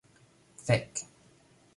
Fek! 0.65 0.93